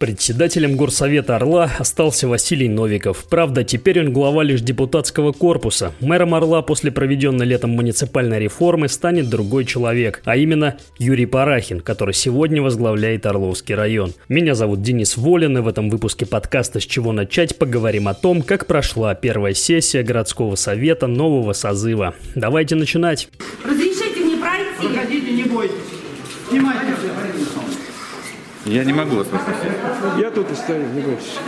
Председателем 0.00 0.78
горсовета 0.78 1.36
Орла 1.36 1.70
остался 1.78 2.26
Василий 2.26 2.70
Новиков. 2.70 3.26
Правда, 3.28 3.64
теперь 3.64 4.00
он 4.00 4.14
глава 4.14 4.42
лишь 4.42 4.62
депутатского 4.62 5.32
корпуса. 5.32 5.92
Мэром 6.00 6.32
Орла 6.32 6.62
после 6.62 6.90
проведенной 6.90 7.44
летом 7.44 7.72
муниципальной 7.72 8.38
реформы 8.38 8.88
станет 8.88 9.28
другой 9.28 9.66
человек, 9.66 10.22
а 10.24 10.38
именно 10.38 10.78
Юрий 10.98 11.26
Парахин, 11.26 11.80
который 11.80 12.14
сегодня 12.14 12.62
возглавляет 12.62 13.26
Орловский 13.26 13.74
район. 13.74 14.14
Меня 14.30 14.54
зовут 14.54 14.80
Денис 14.80 15.18
Волин, 15.18 15.58
и 15.58 15.60
в 15.60 15.68
этом 15.68 15.90
выпуске 15.90 16.24
подкаста 16.24 16.80
«С 16.80 16.84
чего 16.84 17.12
начать» 17.12 17.58
поговорим 17.58 18.08
о 18.08 18.14
том, 18.14 18.40
как 18.40 18.64
прошла 18.64 19.14
первая 19.14 19.52
сессия 19.52 20.02
городского 20.02 20.54
совета 20.54 21.08
нового 21.08 21.52
созыва. 21.52 22.14
Давайте 22.34 22.74
начинать. 22.74 23.28
Разрешите 23.62 24.20
мне 24.20 24.38
пройти. 24.38 24.94
Проходите, 24.94 25.30
не 25.30 25.42
бойтесь. 25.42 25.74
Снимайте. 26.48 26.94
Я 28.66 28.84
не 28.84 28.92
могу 28.92 29.16
вас 29.16 29.26
пропустить. 29.26 29.72
Я 30.18 30.30
тут 30.30 30.50
и 30.50 30.54
стою, 30.54 30.86
не 30.88 31.00
бойтесь. 31.00 31.38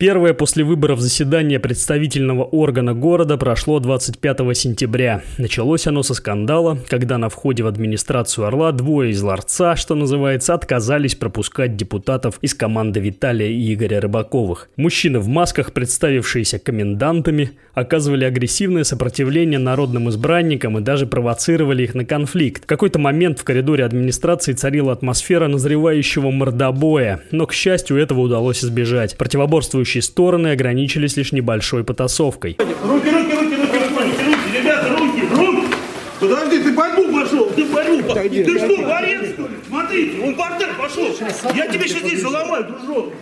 Первое 0.00 0.32
после 0.32 0.62
выборов 0.62 1.00
заседание 1.00 1.58
представительного 1.58 2.44
органа 2.44 2.94
города 2.94 3.36
прошло 3.36 3.80
25 3.80 4.56
сентября. 4.56 5.22
Началось 5.38 5.88
оно 5.88 6.04
со 6.04 6.14
скандала, 6.14 6.78
когда 6.88 7.18
на 7.18 7.28
входе 7.28 7.64
в 7.64 7.66
администрацию 7.66 8.46
Орла 8.46 8.70
двое 8.70 9.10
из 9.10 9.20
ларца, 9.20 9.74
что 9.74 9.96
называется, 9.96 10.54
отказались 10.54 11.16
пропускать 11.16 11.74
депутатов 11.74 12.38
из 12.42 12.54
команды 12.54 13.00
Виталия 13.00 13.48
и 13.48 13.74
Игоря 13.74 14.00
Рыбаковых. 14.00 14.70
Мужчины 14.76 15.18
в 15.18 15.26
масках, 15.26 15.72
представившиеся 15.72 16.60
комендантами, 16.60 17.50
оказывали 17.74 18.24
агрессивное 18.24 18.84
сопротивление 18.84 19.58
народным 19.58 20.08
избранникам 20.10 20.78
и 20.78 20.80
даже 20.80 21.08
провоцировали 21.08 21.82
их 21.82 21.96
на 21.96 22.04
конфликт. 22.04 22.62
В 22.62 22.66
какой-то 22.66 23.00
момент 23.00 23.40
в 23.40 23.44
коридоре 23.44 23.84
администрации 23.84 24.52
царила 24.52 24.92
атмосфера 24.92 25.48
назревающего 25.48 26.30
мордобоя, 26.30 27.20
но, 27.32 27.46
к 27.46 27.52
счастью, 27.52 27.96
этого 27.96 28.20
удалось 28.20 28.64
избежать. 28.64 29.16
Противоборствующие 29.48 30.02
стороны 30.02 30.48
ограничились 30.48 31.16
лишь 31.16 31.32
небольшой 31.32 31.82
потасовкой. 31.82 32.58
Руки, 32.60 33.08
руки, 33.08 33.32
руки, 33.32 33.56
руки, 33.56 33.78
руки, 33.78 34.24
руки, 34.26 34.58
ребята, 34.58 34.88
руки, 34.90 35.22
руки! 35.30 35.74
Подожди, 36.20 36.58
ты 36.58 36.72
борьбу 36.72 37.10
пошел, 37.10 37.46
ты 37.56 37.64
борьбу 37.64 38.02
пошел. 38.02 38.22
Ты 38.28 38.58
что, 38.58 38.76
борец, 38.82 39.32
что 39.32 39.42
ли? 39.42 39.56
Смотри, 39.66 40.20
он 40.22 40.34
бардак 40.34 40.76
пошел. 40.76 41.16
Я 41.54 41.66
тебе 41.66 41.88
сейчас 41.88 42.02
здесь 42.02 42.20
заломаю, 42.20 42.64
дружок. 42.66 43.14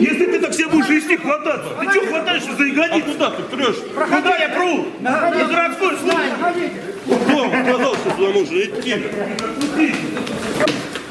Если 0.00 0.24
ты 0.24 0.40
так 0.40 0.52
все 0.52 0.68
будешь 0.68 0.88
вести 0.88 1.18
хвататься, 1.18 1.68
ты 1.78 1.90
что 1.90 2.06
хватаешься 2.06 2.56
за 2.56 2.64
ягодицу? 2.64 3.10
А 3.10 3.12
куда 3.12 3.30
ты 3.32 3.42
трешь? 3.54 3.76
Куда 3.94 4.36
я 4.38 4.48
пру? 4.48 4.86
На 5.00 5.30
городской 5.30 5.98
службе. 5.98 6.70
Кто 7.04 7.48
сказал, 7.48 7.94
что 7.94 8.10
туда 8.16 8.32
нужно 8.32 8.56
идти? 8.56 8.94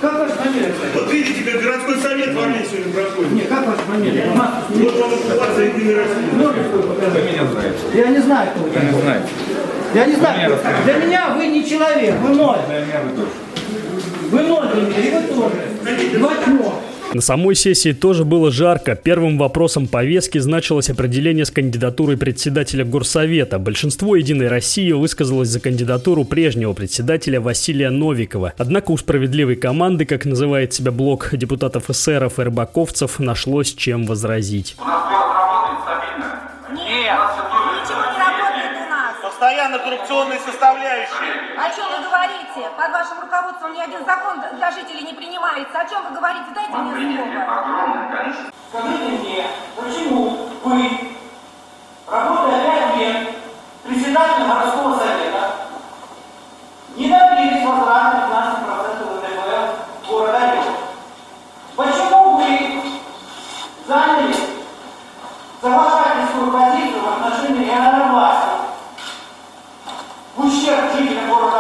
Как 0.02 0.20
ваша 0.20 0.34
фамилия? 0.36 0.72
Вот 0.94 1.12
видите, 1.12 1.52
как 1.52 1.62
городской 1.62 1.96
совет 1.98 2.34
в 2.34 2.40
Армении 2.40 2.66
сегодня 2.70 2.94
проходит. 2.94 3.32
Нет, 3.32 3.48
как 3.50 3.66
ваша 3.66 3.80
фамилия? 3.82 4.26
Вот 4.30 5.00
вам 5.00 5.14
оккупация 5.14 5.66
Единой 5.74 5.96
России. 5.96 6.30
Можете 6.34 6.70
свою 6.70 6.84
показать? 6.84 7.14
Вы 7.14 7.32
меня 7.32 7.46
знаете. 7.46 7.78
Я 7.96 8.08
не 8.08 8.20
знаю, 8.20 8.50
кто 8.52 8.64
вы 8.64 8.70
Вы 8.70 8.74
такой. 8.76 8.92
не 8.94 9.02
знаете. 9.02 9.28
Я 9.96 10.06
не 10.06 10.16
знаю. 10.16 10.38
меня. 10.50 10.58
Для 10.84 10.94
меня 11.06 11.30
вы 11.36 11.48
не 11.48 11.66
человек, 11.68 12.16
вы 12.22 12.30
ноль. 12.36 12.60
Для 12.70 12.80
меня 12.82 13.02
вы 13.06 13.10
тоже. 13.16 13.32
Вы 14.30 14.42
ноль 14.42 14.68
для 14.74 14.82
меня, 14.84 15.00
и 15.00 15.10
вы 15.16 15.34
тоже. 15.34 15.56
Тьмё. 16.46 16.74
На 17.14 17.22
самой 17.22 17.56
сессии 17.56 17.94
тоже 17.94 18.26
было 18.26 18.52
жарко. 18.52 18.96
Первым 18.96 19.38
вопросом 19.38 19.88
повестки 19.88 20.40
значилось 20.40 20.90
определение 20.90 21.46
с 21.46 21.52
кандидатурой 21.52 22.18
председателя 22.18 22.84
Горсовета. 22.84 23.60
Большинство 23.60 24.16
«Единой 24.16 24.50
России» 24.50 24.92
высказалось 24.92 25.48
за 25.48 25.62
кандидатуру 25.62 26.26
прежнего 26.26 26.74
председателя 26.74 27.40
Василия 27.40 27.92
Новикова. 27.92 28.54
Однако 28.58 28.92
у 28.92 28.98
справедливой 28.98 29.56
команды, 29.56 30.06
как 30.06 30.26
называет 30.26 30.74
себя 30.74 30.92
блок 30.92 31.30
депутатов 31.32 31.90
эсеров 31.90 32.40
и 32.40 32.44
рыбаковцев, 32.44 33.20
нашлось 33.20 33.74
чем 33.74 34.06
возразить. 34.06 34.76
Постоянно 39.68 39.80
коррупционные 39.80 40.40
составляющие. 40.40 41.58
О 41.58 41.70
чем 41.76 41.86
вы 41.92 42.08
говорите? 42.08 42.72
Под 42.78 42.90
вашим 42.90 43.20
руководством 43.20 43.74
ни 43.74 43.82
один 43.82 44.06
закон 44.06 44.42
для 44.54 44.72
жителей 44.72 45.04
не 45.04 45.14
принимается. 45.14 45.78
О 45.78 45.90
чем 45.90 46.04
вы 46.06 46.16
говорите? 46.16 46.46
Дайте 46.56 46.72
мне 46.72 47.18
слово. 47.18 48.44
Скажите 48.70 49.04
мне, 49.04 49.46
почему 49.76 50.50
вы, 50.64 51.07
в 70.68 70.70
ущерб 70.70 70.92
жителям 70.98 71.30
города 71.30 71.57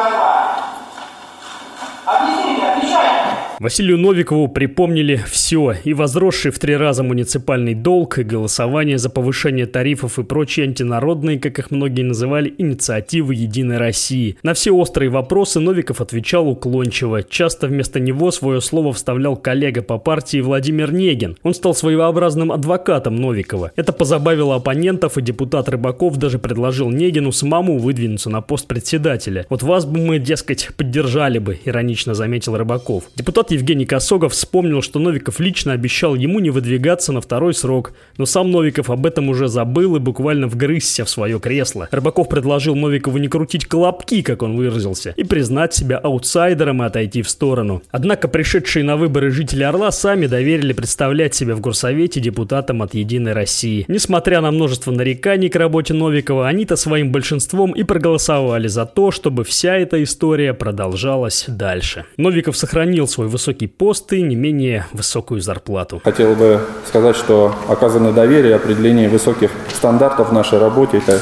Василию 3.60 3.98
Новикову 3.98 4.48
припомнили 4.50 5.20
все, 5.28 5.74
и 5.84 5.96
возросший 5.96 6.52
в 6.52 6.60
три 6.60 6.76
раза 6.76 7.02
муниципальный 7.02 7.74
долг, 7.74 8.20
и 8.20 8.24
голосование 8.24 9.00
за 9.00 9.10
повышение 9.10 9.66
тарифов 9.66 10.20
и 10.20 10.24
прочие 10.24 10.68
антинародные, 10.68 11.40
как 11.40 11.58
их 11.58 11.72
многие 11.72 12.04
называли, 12.04 12.54
инициативы 12.56 13.34
«Единой 13.34 13.78
России». 13.78 14.38
На 14.44 14.54
все 14.54 14.72
острые 14.72 15.10
вопросы 15.10 15.60
Новиков 15.60 16.02
отвечал 16.02 16.48
уклончиво. 16.48 17.24
Часто 17.24 17.66
вместо 17.66 18.00
него 18.00 18.30
свое 18.30 18.62
слово 18.62 18.94
вставлял 18.94 19.36
коллега 19.36 19.82
по 19.82 19.98
партии 19.98 20.40
Владимир 20.40 20.94
Негин. 20.94 21.36
Он 21.42 21.56
стал 21.56 21.74
своеобразным 21.74 22.52
адвокатом 22.52 23.16
Новикова. 23.16 23.72
Это 23.76 23.92
позабавило 23.92 24.54
оппонентов, 24.54 25.18
и 25.18 25.24
депутат 25.24 25.68
Рыбаков 25.68 26.18
даже 26.18 26.38
предложил 26.38 26.92
Негину 26.92 27.32
самому 27.32 27.80
выдвинуться 27.80 28.30
на 28.30 28.42
пост 28.42 28.68
председателя. 28.68 29.48
«Вот 29.50 29.64
вас 29.64 29.88
бы 29.88 29.98
мы, 29.98 30.20
дескать, 30.20 30.70
поддержали 30.78 31.40
бы», 31.40 31.58
иронично 31.66 32.14
заметил 32.14 32.56
Рыбаков. 32.56 33.06
Депутат 33.16 33.47
Евгений 33.52 33.86
Косогов 33.86 34.34
вспомнил, 34.34 34.82
что 34.82 35.00
Новиков 35.00 35.40
лично 35.40 35.74
обещал 35.74 36.16
ему 36.16 36.40
не 36.40 36.50
выдвигаться 36.50 37.12
на 37.12 37.22
второй 37.22 37.54
срок, 37.54 37.94
но 38.18 38.26
сам 38.26 38.52
Новиков 38.52 38.90
об 38.90 39.06
этом 39.06 39.30
уже 39.30 39.48
забыл 39.48 39.96
и 39.96 40.00
буквально 40.00 40.48
вгрызся 40.48 41.06
в 41.06 41.10
свое 41.10 41.40
кресло. 41.40 41.88
Рыбаков 41.92 42.30
предложил 42.30 42.76
Новикову 42.76 43.18
не 43.18 43.28
крутить 43.28 43.66
колобки, 43.66 44.22
как 44.22 44.44
он 44.44 44.56
выразился, 44.56 45.14
и 45.16 45.24
признать 45.24 45.74
себя 45.74 45.98
аутсайдером 45.98 46.84
и 46.84 46.86
отойти 46.86 47.22
в 47.22 47.30
сторону. 47.30 47.82
Однако 47.92 48.28
пришедшие 48.28 48.84
на 48.84 48.98
выборы 48.98 49.32
жители 49.32 49.64
Орла 49.64 49.92
сами 49.92 50.28
доверили 50.28 50.74
представлять 50.74 51.36
себя 51.36 51.56
в 51.56 51.62
горсовете 51.62 52.20
депутатам 52.20 52.82
от 52.82 52.94
«Единой 52.94 53.34
России». 53.34 53.86
Несмотря 53.88 54.42
на 54.42 54.52
множество 54.52 54.92
нареканий 54.92 55.50
к 55.50 55.56
работе 55.56 55.94
Новикова, 55.94 56.48
они-то 56.48 56.76
своим 56.76 57.12
большинством 57.12 57.72
и 57.72 57.84
проголосовали 57.84 58.68
за 58.68 58.86
то, 58.86 59.12
чтобы 59.12 59.44
вся 59.44 59.76
эта 59.76 60.02
история 60.04 60.54
продолжалась 60.54 61.46
дальше. 61.48 62.06
Новиков 62.18 62.58
сохранил 62.58 63.08
свой 63.08 63.28
высокий 63.38 63.68
пост 63.68 64.12
и 64.14 64.24
не 64.24 64.36
менее 64.36 64.88
высокую 64.94 65.42
зарплату. 65.42 66.02
Хотел 66.04 66.34
бы 66.34 66.60
сказать, 66.88 67.16
что 67.16 67.54
оказанное 67.70 68.12
доверие, 68.12 68.56
определение 68.56 69.10
высоких 69.10 69.52
стандартов 69.76 70.30
в 70.30 70.34
нашей 70.34 70.58
работе– 70.58 70.98
это 71.08 71.22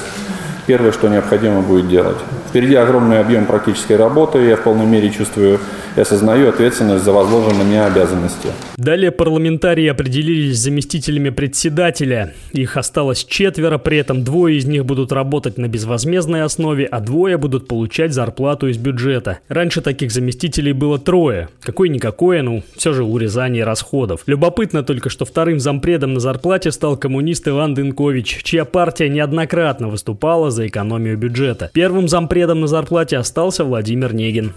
первое, 0.66 0.94
что 0.94 1.10
необходимо 1.10 1.62
будет 1.62 1.90
делать. 1.90 2.18
Впереди 2.56 2.76
огромный 2.76 3.20
объем 3.20 3.48
практической 3.48 3.98
работы, 3.98 4.38
я 4.40 4.56
в 4.56 4.64
полной 4.64 4.86
мере 4.86 5.12
чувствую 5.12 5.60
и 5.98 6.00
осознаю 6.00 6.48
ответственность 6.48 7.04
за 7.04 7.12
возложенные 7.12 7.66
мне 7.66 7.84
обязанности. 7.84 8.48
Далее 8.78 9.12
парламентарии 9.12 9.88
определились 9.88 10.58
заместителями 10.60 11.32
председателя. 11.32 12.34
Их 12.54 12.78
осталось 12.78 13.26
четверо, 13.26 13.78
при 13.78 13.98
этом 13.98 14.24
двое 14.24 14.58
из 14.58 14.66
них 14.66 14.86
будут 14.86 15.12
работать 15.12 15.58
на 15.58 15.68
безвозмездной 15.68 16.44
основе, 16.44 16.86
а 16.86 17.02
двое 17.02 17.38
будут 17.38 17.68
получать 17.68 18.14
зарплату 18.14 18.68
из 18.68 18.78
бюджета. 18.78 19.40
Раньше 19.50 19.82
таких 19.82 20.12
заместителей 20.12 20.72
было 20.72 20.98
трое. 20.98 21.50
Какое-никакое, 21.62 22.42
ну, 22.42 22.64
все 22.78 22.94
же 22.94 23.04
урезание 23.04 23.66
расходов. 23.66 24.22
Любопытно 24.28 24.84
только, 24.84 25.10
что 25.10 25.26
вторым 25.26 25.60
зампредом 25.60 26.14
на 26.14 26.22
зарплате 26.22 26.72
стал 26.72 26.96
коммунист 26.96 27.48
Иван 27.50 27.74
Дынкович, 27.74 28.44
чья 28.44 28.64
партия 28.64 29.10
неоднократно 29.10 29.90
выступала 29.90 30.52
за 30.52 30.68
экономию 30.68 31.18
бюджета. 31.18 31.70
Первым 31.74 32.08
зампредом 32.08 32.45
на 32.54 32.68
зарплате 32.68 33.18
остался 33.18 33.64
Владимир 33.64 34.14
Негин. 34.14 34.54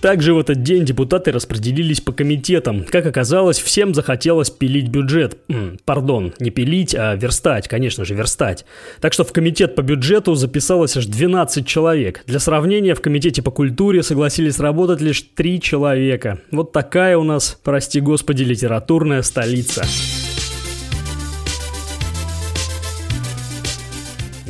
Также 0.00 0.32
в 0.32 0.38
этот 0.38 0.62
день 0.62 0.86
депутаты 0.86 1.30
распределились 1.30 2.00
по 2.00 2.12
комитетам. 2.12 2.84
Как 2.84 3.04
оказалось, 3.04 3.58
всем 3.58 3.94
захотелось 3.94 4.48
пилить 4.48 4.88
бюджет. 4.88 5.36
Пардон, 5.84 6.32
не 6.40 6.48
пилить, 6.48 6.94
а 6.94 7.14
верстать, 7.16 7.68
конечно 7.68 8.06
же, 8.06 8.14
верстать. 8.14 8.64
Так 9.02 9.12
что 9.12 9.24
в 9.24 9.32
комитет 9.32 9.74
по 9.74 9.82
бюджету 9.82 10.34
записалось 10.36 10.96
аж 10.96 11.04
12 11.04 11.66
человек. 11.66 12.22
Для 12.26 12.38
сравнения, 12.38 12.94
в 12.94 13.02
комитете 13.02 13.42
по 13.42 13.50
культуре 13.50 14.02
согласились 14.02 14.58
работать 14.58 15.02
лишь 15.02 15.20
3 15.34 15.60
человека. 15.60 16.40
Вот 16.50 16.72
такая 16.72 17.18
у 17.18 17.22
нас, 17.22 17.60
прости 17.62 18.00
господи, 18.00 18.42
литературная 18.42 19.20
столица. 19.20 19.84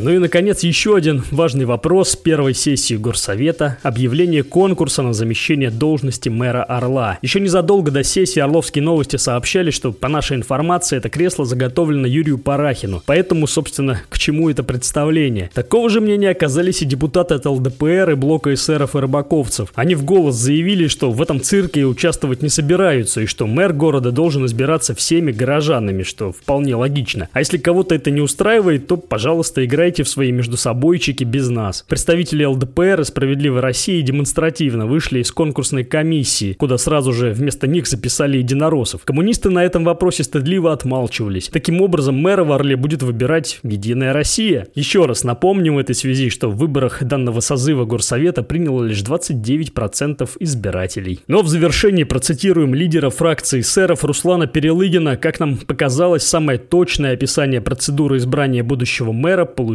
Ну 0.02 0.12
и, 0.12 0.18
наконец, 0.18 0.60
еще 0.62 0.96
один 0.96 1.22
важный 1.30 1.66
вопрос 1.66 2.16
первой 2.16 2.54
сессии 2.54 2.94
Горсовета– 2.94 3.76
объявление 3.82 4.42
конкурса 4.42 5.02
на 5.02 5.12
замещение 5.12 5.70
должности 5.70 6.30
мэра 6.30 6.62
Орла. 6.62 7.18
Еще 7.20 7.38
незадолго 7.38 7.90
до 7.90 8.02
сессии 8.02 8.40
Орловские 8.40 8.82
новости 8.82 9.16
сообщали, 9.16 9.70
что, 9.70 9.92
по 9.92 10.08
нашей 10.08 10.38
информации, 10.38 10.96
это 10.96 11.10
кресло 11.10 11.44
заготовлено 11.44 12.06
Юрию 12.06 12.38
Парахину. 12.38 13.02
Поэтому, 13.04 13.46
собственно, 13.46 14.00
к 14.08 14.18
чему 14.18 14.48
это 14.48 14.62
представление? 14.62 15.50
Такого 15.52 15.90
же 15.90 16.00
мнения 16.00 16.30
оказались 16.30 16.80
и 16.80 16.86
депутаты 16.86 17.34
от 17.34 17.44
ЛДПР 17.44 18.12
и 18.12 18.14
блока 18.14 18.54
эсеров 18.54 18.96
и 18.96 19.00
рыбаковцев. 19.00 19.70
Они 19.74 19.94
в 19.94 20.04
голос 20.06 20.34
заявили, 20.34 20.86
что 20.88 21.10
в 21.10 21.20
этом 21.20 21.42
цирке 21.42 21.84
участвовать 21.84 22.42
не 22.42 22.48
собираются, 22.48 23.20
и 23.20 23.26
что 23.26 23.46
мэр 23.46 23.74
города 23.74 24.12
должен 24.12 24.46
избираться 24.46 24.94
всеми 24.94 25.30
горожанами, 25.30 26.04
что 26.04 26.32
вполне 26.32 26.74
логично. 26.74 27.28
А 27.32 27.40
если 27.40 27.58
кого-то 27.58 27.94
это 27.94 28.10
не 28.10 28.22
устраивает, 28.22 28.86
то, 28.86 28.96
пожалуйста, 28.96 29.62
играйте 29.62 29.89
в 29.98 30.08
свои 30.08 30.30
междусобойчики 30.32 31.24
без 31.24 31.48
нас. 31.48 31.84
Представители 31.88 32.44
ЛДПР 32.44 33.00
и 33.00 33.04
Справедливой 33.04 33.60
России 33.60 34.00
демонстративно 34.00 34.86
вышли 34.86 35.20
из 35.20 35.32
конкурсной 35.32 35.84
комиссии, 35.84 36.52
куда 36.52 36.78
сразу 36.78 37.12
же 37.12 37.32
вместо 37.32 37.66
них 37.66 37.86
записали 37.86 38.38
единороссов. 38.38 39.04
Коммунисты 39.04 39.50
на 39.50 39.64
этом 39.64 39.84
вопросе 39.84 40.22
стыдливо 40.22 40.72
отмалчивались. 40.72 41.48
Таким 41.48 41.80
образом, 41.80 42.16
мэра 42.16 42.44
в 42.44 42.52
Орле 42.52 42.76
будет 42.76 43.02
выбирать 43.02 43.58
Единая 43.62 44.12
Россия. 44.12 44.68
Еще 44.74 45.06
раз 45.06 45.24
напомним 45.24 45.76
в 45.76 45.78
этой 45.78 45.94
связи, 45.94 46.28
что 46.30 46.50
в 46.50 46.56
выборах 46.56 47.02
данного 47.02 47.40
созыва 47.40 47.84
Горсовета 47.84 48.42
приняло 48.42 48.84
лишь 48.84 49.02
29% 49.02 50.28
избирателей. 50.38 51.20
Но 51.26 51.42
в 51.42 51.48
завершении 51.48 52.04
процитируем 52.04 52.74
лидера 52.74 53.10
фракции 53.10 53.62
сэров 53.62 54.04
Руслана 54.04 54.46
Перелыгина. 54.46 55.16
Как 55.16 55.40
нам 55.40 55.56
показалось, 55.56 56.22
самое 56.24 56.58
точное 56.58 57.14
описание 57.14 57.60
процедуры 57.60 58.18
избрания 58.18 58.62
будущего 58.62 59.12
мэра 59.12 59.44
получилось 59.44 59.69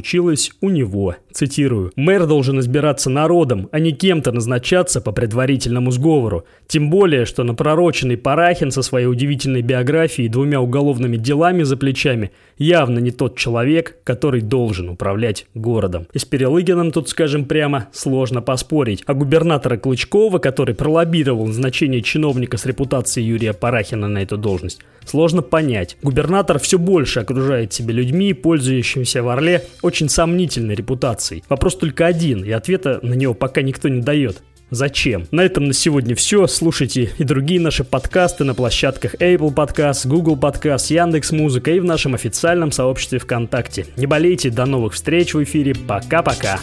у 0.62 0.69
него. 0.69 1.15
Цитирую. 1.31 1.92
«Мэр 1.97 2.27
должен 2.27 2.62
избираться 2.62 3.09
народом, 3.09 3.68
а 3.74 3.80
не 3.80 3.92
кем-то 3.92 4.31
назначаться 4.31 5.01
по 5.01 5.12
предварительному 5.12 5.92
сговору. 5.92 6.45
Тем 6.68 6.89
более, 6.89 7.25
что 7.25 7.44
напророченный 7.44 8.15
Парахин 8.15 8.71
со 8.71 8.81
своей 8.81 9.07
удивительной 9.07 9.62
биографией 9.62 10.27
и 10.27 10.31
двумя 10.31 10.62
уголовными 10.62 11.18
делами 11.18 11.63
за 11.63 11.75
плечами 11.75 12.31
явно 12.57 13.00
не 13.00 13.12
тот 13.12 13.38
человек, 13.38 13.97
который 14.06 14.39
должен 14.39 14.88
управлять 14.88 15.45
городом. 15.53 16.07
И 16.13 16.19
с 16.19 16.25
Перелыгиным 16.25 16.91
тут, 16.91 17.09
скажем 17.09 17.44
прямо, 17.44 17.88
сложно 17.91 18.41
поспорить. 18.41 19.03
А 19.06 19.13
губернатора 19.13 19.75
Клычкова, 19.75 20.39
который 20.39 20.74
пролоббировал 20.74 21.48
назначение 21.48 22.01
чиновника 22.01 22.57
с 22.57 22.65
репутацией 22.65 23.27
Юрия 23.27 23.53
Парахина 23.53 24.07
на 24.07 24.19
эту 24.19 24.38
должность, 24.38 24.80
сложно 25.06 25.41
понять. 25.41 25.98
Губернатор 26.01 26.59
все 26.59 26.80
больше 26.80 27.19
окружает 27.19 27.74
себя 27.74 27.94
людьми, 27.94 28.33
пользующимися 28.33 29.21
в 29.21 29.30
Орле 29.30 29.63
очень 29.85 30.09
сомнительной 30.09 30.75
репутацией. 30.75 31.43
Вопрос 31.47 31.77
только 31.77 32.05
один, 32.05 32.43
и 32.43 32.51
ответа 32.51 32.99
на 33.01 33.13
него 33.13 33.33
пока 33.33 33.61
никто 33.61 33.87
не 33.87 34.01
дает. 34.01 34.41
Зачем? 34.71 35.27
На 35.31 35.41
этом 35.41 35.65
на 35.65 35.73
сегодня 35.73 36.15
все. 36.15 36.47
Слушайте 36.47 37.11
и 37.17 37.23
другие 37.23 37.61
наши 37.61 37.83
подкасты 37.83 38.43
на 38.43 38.55
площадках 38.55 39.13
Apple 39.15 39.53
Podcast, 39.53 40.07
Google 40.07 40.37
Podcast, 40.37 40.91
Яндекс 40.91 41.31
Музыка 41.31 41.71
и 41.71 41.79
в 41.79 41.85
нашем 41.85 42.15
официальном 42.15 42.71
сообществе 42.71 43.19
ВКонтакте. 43.19 43.85
Не 43.95 44.07
болейте, 44.07 44.49
до 44.49 44.65
новых 44.65 44.93
встреч 44.93 45.35
в 45.35 45.43
эфире. 45.43 45.75
Пока-пока. 45.75 46.59